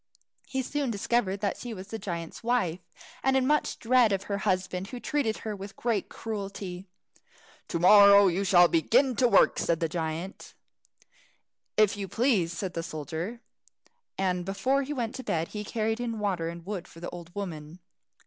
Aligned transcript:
He 0.47 0.63
soon 0.63 0.89
discovered 0.89 1.41
that 1.41 1.57
she 1.57 1.75
was 1.75 1.89
the 1.89 1.99
giant's 1.99 2.41
wife, 2.43 2.79
and 3.21 3.37
much 3.47 3.75
in 3.75 3.79
dread 3.81 4.11
of 4.11 4.23
her 4.23 4.39
husband, 4.39 4.87
who 4.87 4.99
treated 4.99 5.37
her 5.45 5.55
with 5.55 5.75
great 5.75 6.09
cruelty. 6.09 6.87
"To 7.67 7.77
morrow 7.77 8.25
you 8.25 8.43
shall 8.43 8.67
begin 8.67 9.15
to 9.17 9.27
work," 9.27 9.59
said 9.59 9.79
the 9.79 9.87
giant. 9.87 10.55
"If 11.77 11.97
you 11.97 12.07
please," 12.07 12.51
said 12.51 12.73
the 12.73 12.81
soldier, 12.81 13.41
and 14.17 14.43
before 14.43 14.81
he 14.81 14.91
went 14.91 15.13
to 15.17 15.23
bed 15.23 15.49
he 15.49 15.63
carried 15.63 15.99
in 15.99 16.17
water 16.17 16.49
and 16.49 16.65
wood 16.65 16.87
for 16.87 16.99
the 16.99 17.11
old 17.11 17.29
woman. 17.35 17.77